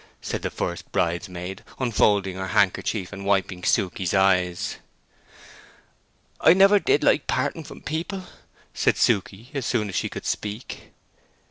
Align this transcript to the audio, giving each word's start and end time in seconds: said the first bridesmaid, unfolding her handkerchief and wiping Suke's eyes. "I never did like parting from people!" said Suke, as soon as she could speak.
said 0.19 0.41
the 0.41 0.49
first 0.49 0.91
bridesmaid, 0.91 1.63
unfolding 1.77 2.35
her 2.35 2.47
handkerchief 2.47 3.13
and 3.13 3.23
wiping 3.23 3.63
Suke's 3.63 4.15
eyes. 4.15 4.77
"I 6.39 6.53
never 6.53 6.79
did 6.79 7.03
like 7.03 7.27
parting 7.27 7.63
from 7.63 7.81
people!" 7.81 8.23
said 8.73 8.97
Suke, 8.97 9.29
as 9.53 9.63
soon 9.63 9.89
as 9.89 9.95
she 9.95 10.09
could 10.09 10.25
speak. 10.25 10.91